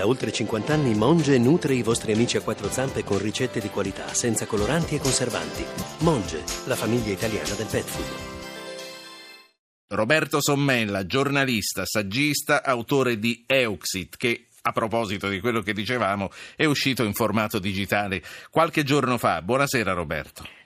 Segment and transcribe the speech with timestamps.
[0.00, 3.68] Da oltre 50 anni Monge nutre i vostri amici a quattro zampe con ricette di
[3.68, 5.62] qualità, senza coloranti e conservanti.
[5.98, 8.06] Monge, la famiglia italiana del pet food.
[9.88, 16.64] Roberto Sommella, giornalista, saggista, autore di Euxit, che a proposito di quello che dicevamo è
[16.64, 19.42] uscito in formato digitale qualche giorno fa.
[19.42, 20.59] Buonasera Roberto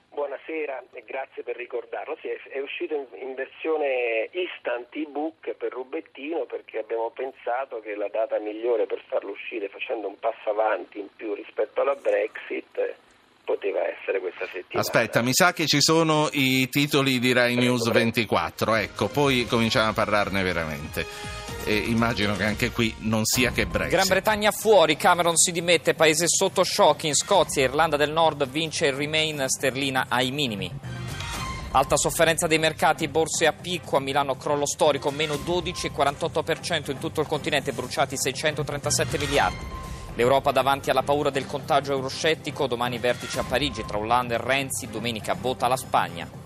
[1.44, 2.16] per ricordarlo.
[2.20, 8.08] Sì, è, uscito in, in, versione instant ebook per Rubettino perché abbiamo pensato che la
[8.08, 12.96] data migliore per farlo uscire facendo un passo avanti in più rispetto alla Brexit
[13.44, 14.80] poteva essere questa settimana.
[14.80, 19.90] Aspetta, mi sa che ci sono i titoli di Rai News 24, ecco, poi cominciamo
[19.90, 23.92] a parlarne veramente e immagino che anche qui non sia che Brexit.
[23.92, 28.86] Gran Bretagna fuori, Cameron si dimette, paese sotto shock in Scozia, Irlanda del Nord vince
[28.86, 30.70] il Remain, sterlina ai minimi.
[31.76, 37.20] Alta sofferenza dei mercati, borse a picco, a Milano crollo storico, meno 12,48% in tutto
[37.20, 39.66] il continente, bruciati 637 miliardi.
[40.14, 44.88] L'Europa davanti alla paura del contagio euroscettico, domani vertice a Parigi tra Hollande e Renzi,
[44.88, 46.43] domenica vota la Spagna.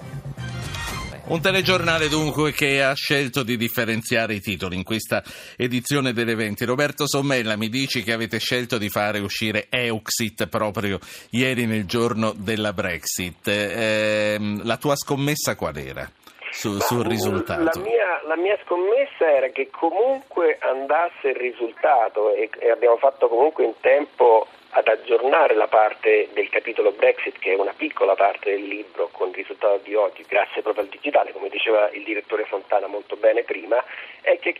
[1.28, 5.22] Un telegiornale dunque che ha scelto di differenziare i titoli in questa
[5.58, 6.64] edizione dell'evento.
[6.64, 10.98] Roberto Sommella, mi dici che avete scelto di fare uscire Euxit proprio
[11.30, 13.46] ieri nel giorno della Brexit.
[13.46, 16.10] Eh, la tua scommessa qual era
[16.50, 17.62] su, sul risultato?
[17.62, 23.28] La mia, la mia, scommessa era che comunque andasse il risultato e, e abbiamo fatto
[23.28, 28.50] comunque in tempo ad aggiornare la parte del capitolo Brexit, che è una piccola parte
[28.50, 32.44] del libro, con il risultato di oggi, grazie proprio al digitale, come diceva il direttore
[32.44, 33.82] Fontana molto bene prima,
[34.20, 34.54] è che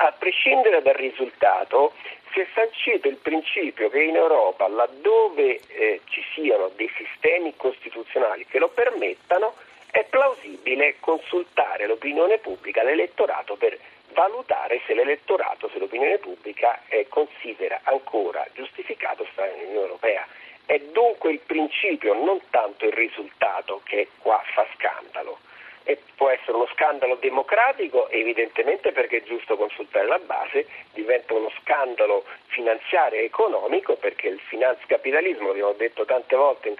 [0.00, 1.92] a prescindere dal risultato
[2.32, 8.46] si è sancito il principio che in Europa, laddove eh, ci siano dei sistemi costituzionali
[8.46, 9.54] che lo permettano,
[9.90, 13.78] è plausibile consultare l'opinione pubblica, l'elettorato per
[14.18, 20.26] valutare se l'elettorato, se l'opinione pubblica eh, considera ancora giustificato stare nell'Unione Europea.
[20.66, 25.38] È dunque il principio, non tanto il risultato, che qua fa scandalo.
[25.84, 31.50] E può essere uno scandalo democratico, evidentemente perché è giusto consultare la base, diventa uno
[31.60, 36.74] scandalo finanziario e economico perché il finanzcapitalismo, abbiamo detto tante volte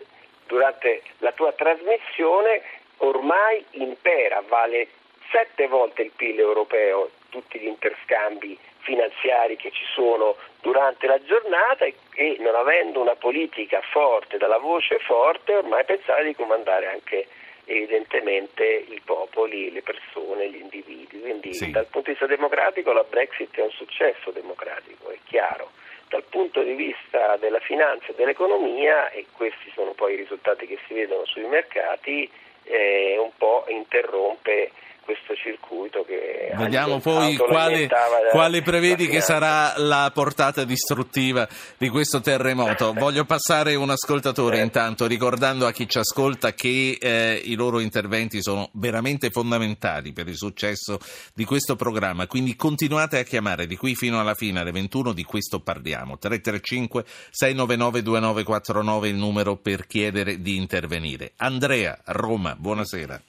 [0.46, 2.62] durante la tua trasmissione,
[2.98, 4.88] ormai impera, vale
[5.30, 11.84] sette volte il PIL europeo, tutti gli interscambi finanziari che ci sono durante la giornata
[11.84, 17.26] e, e non avendo una politica forte, dalla voce forte, ormai pensare di comandare anche
[17.68, 21.20] evidentemente i popoli, le persone, gli individui.
[21.20, 21.70] Quindi sì.
[21.70, 25.70] dal punto di vista democratico la Brexit è un successo democratico, è chiaro.
[26.08, 30.78] Dal punto di vista della finanza e dell'economia, e questi sono poi i risultati che
[30.86, 32.30] si vedono sui mercati,
[32.64, 34.70] eh, un po' interrompe
[35.08, 37.88] questo circuito che vediamo poi quale,
[38.30, 41.48] quale prevedi che sarà la portata distruttiva
[41.78, 42.92] di questo terremoto.
[42.92, 48.42] Voglio passare un ascoltatore intanto ricordando a chi ci ascolta che eh, i loro interventi
[48.42, 50.98] sono veramente fondamentali per il successo
[51.32, 52.26] di questo programma.
[52.26, 56.18] Quindi continuate a chiamare di qui fino alla fine alle 21 di questo parliamo.
[56.18, 61.32] 335 699 2949 il numero per chiedere di intervenire.
[61.36, 63.22] Andrea Roma buonasera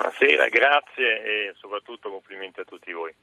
[0.00, 3.14] Buonasera, grazie e soprattutto complimenti a tutti voi.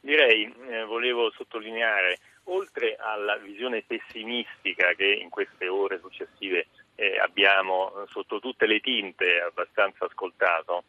[0.00, 8.04] Direi, eh, volevo sottolineare, oltre alla visione pessimistica che in queste ore successive eh, abbiamo
[8.08, 10.82] sotto tutte le tinte abbastanza ascoltato,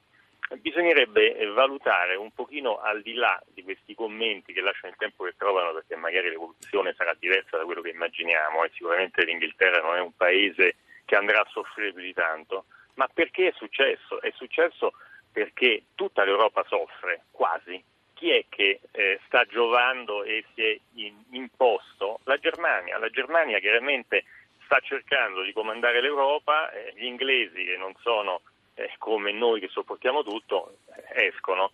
[0.61, 5.35] bisognerebbe valutare un pochino al di là di questi commenti che lasciano il tempo che
[5.37, 9.99] trovano perché magari l'evoluzione sarà diversa da quello che immaginiamo e sicuramente l'Inghilterra non è
[9.99, 14.19] un paese che andrà a soffrire più di tanto, ma perché è successo?
[14.19, 14.93] È successo
[15.35, 17.83] perché tutta l'Europa soffre, quasi.
[18.13, 22.21] Chi è che eh, sta giovando e si è in, imposto?
[22.23, 22.97] La Germania.
[22.97, 24.23] La Germania chiaramente
[24.63, 28.43] sta cercando di comandare l'Europa, eh, gli inglesi che non sono
[28.75, 31.71] eh, come noi che sopportiamo tutto eh, escono.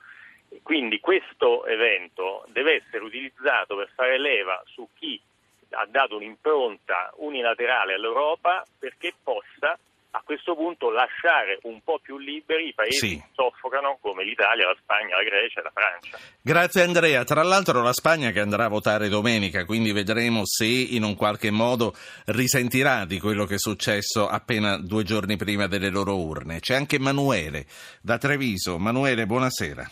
[0.63, 5.21] Quindi questo evento deve essere utilizzato per fare leva su chi
[5.69, 9.77] ha dato un'impronta unilaterale all'Europa perché possa
[10.12, 13.16] a questo punto lasciare un po' più liberi i paesi sì.
[13.16, 16.18] che soffocano come l'Italia, la Spagna, la Grecia e la Francia.
[16.42, 17.24] Grazie Andrea.
[17.24, 21.50] Tra l'altro la Spagna che andrà a votare domenica, quindi vedremo se in un qualche
[21.50, 21.94] modo
[22.25, 26.60] risentirà di quello che è successo appena due giorni prima delle loro urne.
[26.60, 27.66] C'è anche Emanuele
[28.02, 28.75] da Treviso.
[28.75, 29.84] Emanuele, buonasera.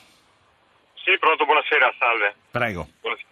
[0.95, 2.36] Sì, pronto, buonasera, salve.
[2.51, 2.88] Prego.
[3.00, 3.28] Buonasera.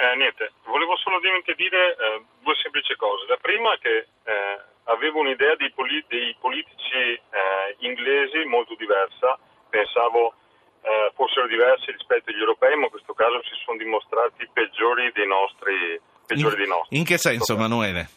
[0.00, 3.26] Eh, niente, volevo solamente dire eh, due semplici cose.
[3.28, 9.38] La prima è che eh, avevo un'idea dei, polit- dei politici eh, inglesi molto diversa,
[9.68, 10.32] pensavo
[10.80, 15.26] eh, fossero diversi rispetto agli europei, ma in questo caso si sono dimostrati peggiori dei
[15.26, 16.00] nostri.
[16.24, 16.96] Peggiori in, dei nostri.
[16.96, 18.08] in che senso, Emanuele?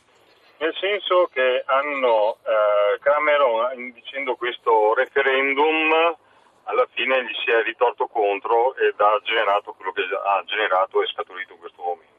[0.59, 6.15] Nel senso che hanno eh, Cameron dicendo questo referendum
[6.63, 11.07] alla fine gli si è ritorto contro ed ha generato quello che ha generato e
[11.07, 12.11] scaturito in questo momento.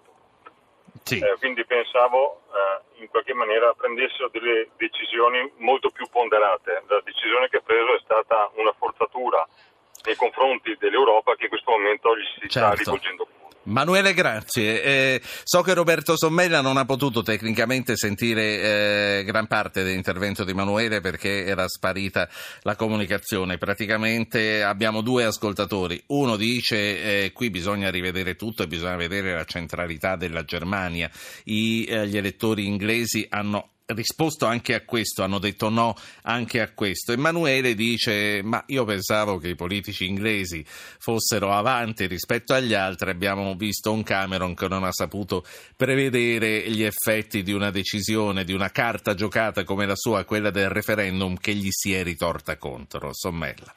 [1.03, 1.19] Sì.
[1.19, 6.83] Eh, quindi pensavo eh, in qualche maniera prendessero delle decisioni molto più ponderate.
[6.87, 9.47] La decisione che ha preso è stata una forzatura
[10.05, 12.75] nei confronti dell'Europa che in questo momento gli si certo.
[12.75, 13.27] sta rivolgendo
[13.65, 14.83] Manuele, grazie.
[14.83, 20.51] Eh, so che Roberto Sommella non ha potuto tecnicamente sentire eh, gran parte dell'intervento di
[20.51, 22.29] Emanuele perché era sparita
[22.63, 23.57] la comunicazione.
[23.57, 26.03] Praticamente abbiamo due ascoltatori.
[26.09, 31.11] Uno dice eh, qui bisogna rivedere tutto e bisogna vedere la centralità della Germania.
[31.45, 36.73] I, eh, gli elettori inglesi hanno risposto anche a questo, hanno detto no anche a
[36.73, 37.13] questo.
[37.13, 43.11] Emanuele dice: Ma io pensavo che i politici inglesi fossero avanti rispetto agli altri.
[43.11, 45.45] Abbiamo visto un Cameron che non ha saputo
[45.77, 50.69] prevedere gli effetti di una decisione, di una carta giocata come la sua, quella del
[50.71, 53.11] referendum, che gli si è ritorta contro.
[53.13, 53.75] Sommella.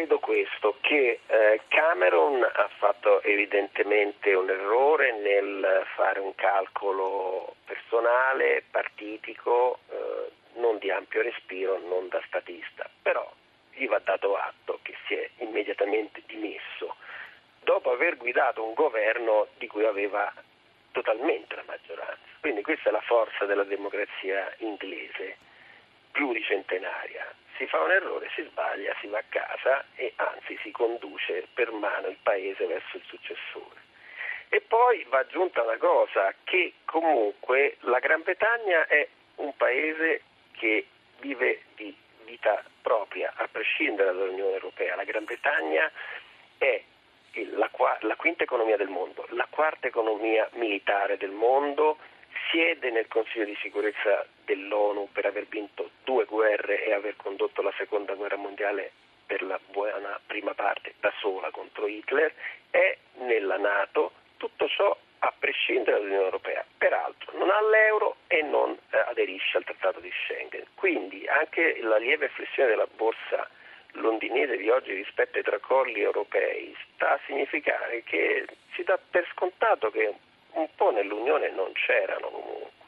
[0.00, 8.64] Credo questo, che eh, Cameron ha fatto evidentemente un errore nel fare un calcolo personale,
[8.70, 13.30] partitico, eh, non di ampio respiro, non da statista, però
[13.72, 16.96] gli va dato atto che si è immediatamente dimesso
[17.62, 20.32] dopo aver guidato un governo di cui aveva
[20.92, 22.24] totalmente la maggioranza.
[22.40, 25.36] Quindi questa è la forza della democrazia inglese,
[26.12, 31.46] pluricentenaria si fa un errore, si sbaglia, si va a casa e anzi si conduce
[31.52, 33.78] per mano il paese verso il successore.
[34.48, 40.22] E poi va aggiunta una cosa, che comunque la Gran Bretagna è un paese
[40.52, 40.86] che
[41.18, 44.96] vive di vita propria, a prescindere dall'Unione Europea.
[44.96, 45.92] La Gran Bretagna
[46.56, 46.82] è
[47.50, 47.70] la,
[48.00, 51.98] la quinta economia del mondo, la quarta economia militare del mondo,
[52.50, 57.72] siede nel Consiglio di sicurezza dell'ONU per aver vinto due guerre e aver condotto la
[57.76, 58.92] seconda guerra mondiale
[59.26, 62.32] per la buona prima parte da sola contro Hitler,
[62.70, 66.64] è nella Nato, tutto ciò a prescindere dall'Unione Europea.
[66.76, 70.64] Peraltro non ha l'euro e non eh, aderisce al Trattato di Schengen.
[70.74, 73.48] Quindi anche la lieve flessione della borsa
[73.94, 79.90] londinese di oggi rispetto ai tracolli europei sta a significare che si dà per scontato
[79.90, 80.14] che
[80.54, 82.79] un po' nell'Unione non c'erano comunque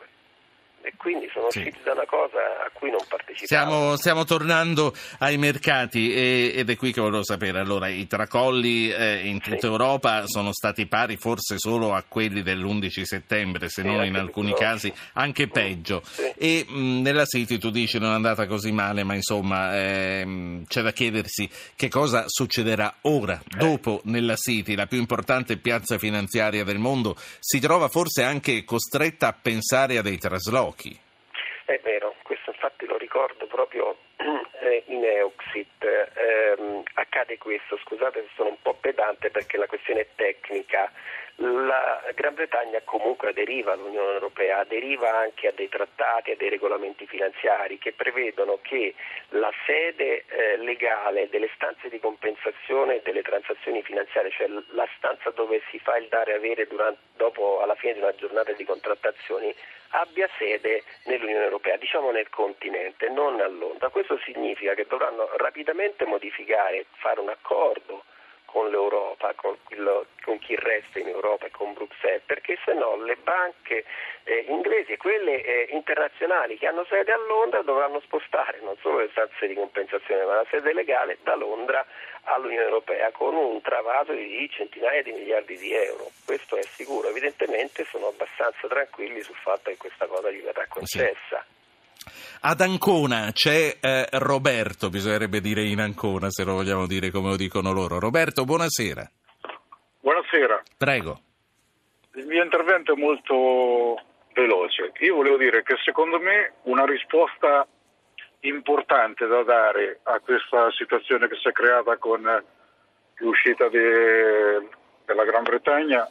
[0.82, 1.58] e quindi sono sì.
[1.58, 3.46] usciti da una cosa a cui non partecipavo.
[3.46, 7.60] Stiamo, stiamo tornando ai mercati e, ed è qui che volevo sapere.
[7.60, 9.66] Allora, i tracolli eh, in tutta sì.
[9.66, 14.52] Europa sono stati pari forse solo a quelli dell'11 settembre, se sì, non in alcuni
[14.54, 16.02] casi anche peggio.
[16.36, 20.82] E mh, nella City tu dici non è andata così male, ma insomma ehm, c'è
[20.82, 23.56] da chiedersi che cosa succederà ora, eh.
[23.56, 29.28] dopo nella City, la più importante piazza finanziaria del mondo, si trova forse anche costretta
[29.28, 30.98] a pensare a dei traslochi pochi.
[31.64, 33.96] È vero, questo infatti lo ricordo proprio
[34.60, 35.84] eh, in Euxit.
[35.84, 40.90] Eh, accade questo, scusate se sono un po' pedante perché la questione è tecnica.
[41.44, 47.04] La Gran Bretagna comunque aderiva all'Unione Europea, aderiva anche a dei trattati, a dei regolamenti
[47.04, 48.94] finanziari che prevedono che
[49.30, 55.60] la sede eh, legale delle stanze di compensazione delle transazioni finanziarie, cioè la stanza dove
[55.68, 59.52] si fa il dare e avere durante, dopo, alla fine di una giornata di contrattazioni,
[59.88, 63.88] abbia sede nell'Unione Europea, diciamo nel continente, non a Londra.
[63.88, 68.04] Questo significa che dovranno rapidamente modificare, fare un accordo
[68.52, 72.96] con l'Europa, con, quello, con, chi resta in Europa e con Bruxelles, perché se no
[73.02, 73.84] le banche
[74.24, 78.98] eh, inglesi e quelle eh, internazionali che hanno sede a Londra dovranno spostare non solo
[78.98, 81.84] le stanze di compensazione, ma la sede legale da Londra
[82.24, 86.10] all'Unione Europea con un travaso di centinaia di miliardi di euro.
[86.26, 87.08] Questo è sicuro.
[87.08, 91.42] Evidentemente sono abbastanza tranquilli sul fatto che questa cosa gli verrà concessa.
[91.42, 91.61] Sì.
[92.44, 97.36] Ad Ancona c'è eh, Roberto, bisognerebbe dire in Ancona se lo vogliamo dire come lo
[97.36, 98.00] dicono loro.
[98.00, 99.08] Roberto, buonasera.
[100.00, 100.60] Buonasera.
[100.76, 101.20] Prego.
[102.14, 103.94] Il mio intervento è molto
[104.34, 104.90] veloce.
[105.02, 107.64] Io volevo dire che secondo me una risposta
[108.40, 112.22] importante da dare a questa situazione che si è creata con
[113.18, 114.68] l'uscita de,
[115.04, 116.10] della Gran Bretagna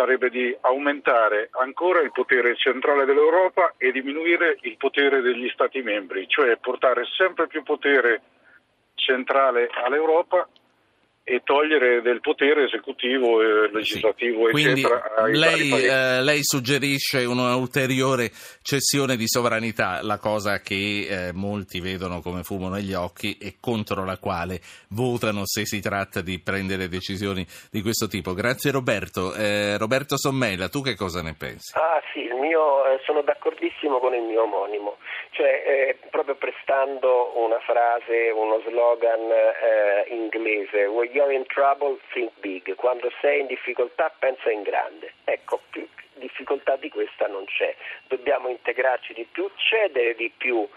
[0.00, 6.26] sarebbe di aumentare ancora il potere centrale dell'Europa e diminuire il potere degli Stati membri,
[6.26, 8.22] cioè portare sempre più potere
[8.94, 10.48] centrale all'Europa
[11.30, 14.50] e togliere del potere esecutivo e legislativo sì.
[14.50, 15.26] Quindi eccetera.
[15.26, 18.30] Lei, eh, lei, suggerisce un'ulteriore
[18.62, 24.04] cessione di sovranità, la cosa che eh, molti vedono come fumo negli occhi e contro
[24.04, 24.58] la quale
[24.88, 28.34] votano se si tratta di prendere decisioni di questo tipo.
[28.34, 29.32] Grazie Roberto.
[29.32, 31.72] Eh, Roberto Sommella, tu che cosa ne pensi?
[31.76, 34.98] Ah sì, mio, eh, sono d'accordissimo con il mio omonimo.
[35.30, 42.30] Cioè eh, proprio prestando una frase, uno slogan eh, inglese, when you're in trouble think
[42.40, 45.14] big, quando sei in difficoltà pensa in grande.
[45.24, 47.74] Ecco, più difficoltà di questa non c'è,
[48.08, 50.68] dobbiamo integrarci di più, cedere di più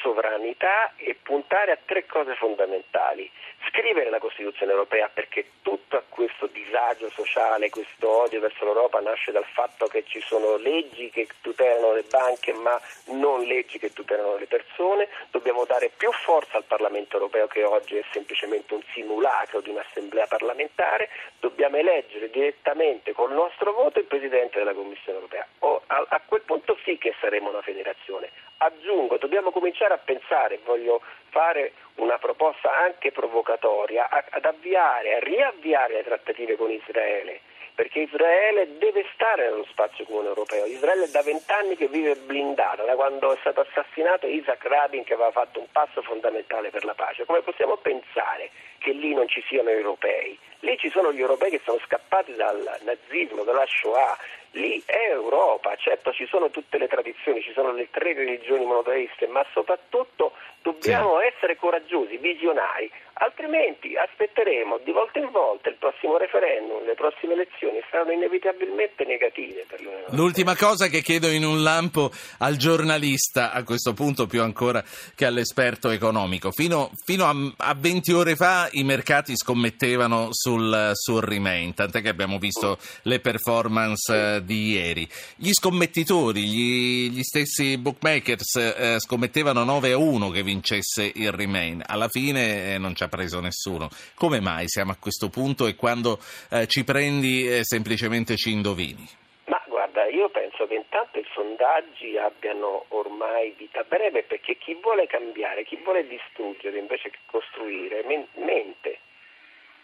[0.00, 3.30] sovranità e puntare a tre cose fondamentali.
[3.68, 9.44] Scrivere la Costituzione europea perché tutto questo disagio sociale, questo odio verso l'Europa nasce dal
[9.44, 14.46] fatto che ci sono leggi che tutelano le banche ma non leggi che tutelano le
[14.46, 15.08] persone.
[15.30, 20.26] Dobbiamo dare più forza al Parlamento europeo che oggi è semplicemente un simulacro di un'assemblea
[20.26, 21.08] parlamentare.
[21.40, 25.46] Dobbiamo eleggere direttamente col nostro voto il Presidente della Commissione europea.
[25.86, 28.30] A quel punto sì che saremo una federazione.
[28.58, 35.94] Aggiungo, dobbiamo cominciare a pensare, voglio fare una proposta anche provocatoria, ad avviare, a riavviare
[35.94, 37.40] le trattative con Israele
[37.76, 40.64] perché Israele deve stare nello spazio comune europeo.
[40.64, 45.30] Israele da vent'anni che vive blindata, da quando è stato assassinato Isaac Rabin che aveva
[45.30, 47.26] fatto un passo fondamentale per la pace.
[47.26, 50.38] Come possiamo pensare che lì non ci siano europei?
[50.60, 54.16] Lì ci sono gli europei che sono scappati dal nazismo, dalla Shoah,
[54.56, 59.26] lì è Europa, certo ci sono tutte le tradizioni, ci sono le tre religioni monoteiste,
[59.26, 60.32] ma soprattutto
[60.62, 61.26] dobbiamo sì.
[61.32, 67.78] essere coraggiosi, visionari, altrimenti aspetteremo di volta in volta il prossimo referendum, le prossime elezioni
[67.90, 70.20] saranno inevitabilmente negative per l'Unione Europea.
[70.20, 74.82] L'ultima cosa che chiedo in un lampo al giornalista, a questo punto più ancora
[75.14, 77.34] che all'esperto economico, fino, fino a,
[77.68, 83.20] a, 20 ore fa i mercati scommettevano sul, sul Remain, tant'è che abbiamo visto le
[83.20, 85.06] performance eh, di ieri.
[85.36, 91.82] Gli scommettitori, gli, gli stessi bookmakers eh, scommettevano 9 a 1 che vincesse il Remain,
[91.84, 93.90] alla fine eh, non ci ha preso nessuno.
[94.14, 96.18] Come mai siamo a questo punto e quando
[96.50, 99.06] eh, ci prendi eh, semplicemente ci indovini?
[99.46, 105.06] Ma guarda, io penso che intanto i sondaggi abbiano ormai vita breve perché chi vuole
[105.06, 109.00] cambiare, chi vuole distruggere invece che costruire, mente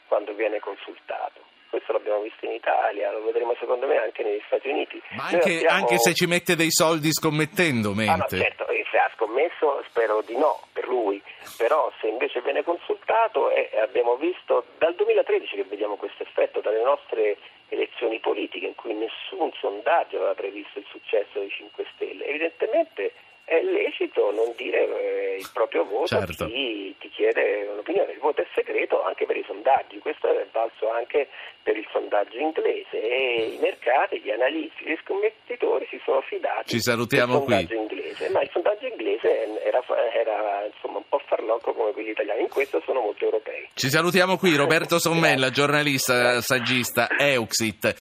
[0.06, 1.41] quando viene consultato
[1.72, 5.00] questo l'abbiamo visto in Italia, lo vedremo secondo me anche negli Stati Uniti.
[5.16, 5.76] Ma anche, abbiamo...
[5.78, 8.12] anche se ci mette dei soldi scommettendo, mente.
[8.12, 11.22] Ah, no, certo, se ha scommesso spero di no per lui,
[11.56, 16.82] però se invece viene consultato eh, abbiamo visto dal 2013 che vediamo questo effetto dalle
[16.82, 17.38] nostre
[17.68, 22.26] elezioni politiche in cui nessun sondaggio aveva previsto il successo dei 5 Stelle.
[22.26, 23.12] Evidentemente
[23.44, 26.46] è lecito non dire eh, il proprio voto certo.
[26.46, 28.12] chi ti chiede un'opinione.
[28.12, 31.28] Il voto è segreto anche per i sondaggi, questo è valso anche
[31.62, 36.80] per il sondaggio inglese e i mercati, gli analisti, gli scommettitori si sono fidati Ci
[36.80, 37.76] salutiamo del sondaggio qui.
[37.76, 39.82] inglese, ma il sondaggio inglese era,
[40.12, 43.68] era insomma, un po' farlocco come quelli italiani, in questo sono molto europei.
[43.74, 47.90] Ci salutiamo qui, Roberto Sommella, giornalista, saggista, Euxit.